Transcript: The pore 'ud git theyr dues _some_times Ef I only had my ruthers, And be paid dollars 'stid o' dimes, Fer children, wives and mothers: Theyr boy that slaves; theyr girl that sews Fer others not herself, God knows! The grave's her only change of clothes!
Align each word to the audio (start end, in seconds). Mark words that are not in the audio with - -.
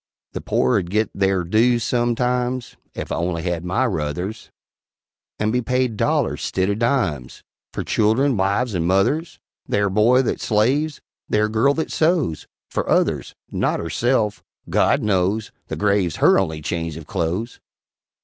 The 0.33 0.41
pore 0.41 0.79
'ud 0.79 0.89
git 0.89 1.11
theyr 1.15 1.43
dues 1.43 1.83
_some_times 1.83 2.75
Ef 2.95 3.11
I 3.11 3.17
only 3.17 3.43
had 3.43 3.63
my 3.63 3.83
ruthers, 3.85 4.49
And 5.37 5.53
be 5.53 5.61
paid 5.61 5.95
dollars 5.95 6.41
'stid 6.41 6.71
o' 6.71 6.73
dimes, 6.73 7.43
Fer 7.71 7.83
children, 7.83 8.35
wives 8.35 8.73
and 8.73 8.87
mothers: 8.87 9.37
Theyr 9.69 9.91
boy 9.91 10.23
that 10.23 10.41
slaves; 10.41 11.01
theyr 11.29 11.49
girl 11.49 11.75
that 11.75 11.91
sews 11.91 12.47
Fer 12.71 12.89
others 12.89 13.35
not 13.51 13.79
herself, 13.79 14.41
God 14.71 15.03
knows! 15.03 15.51
The 15.67 15.75
grave's 15.75 16.15
her 16.15 16.39
only 16.39 16.63
change 16.63 16.97
of 16.97 17.05
clothes! 17.05 17.59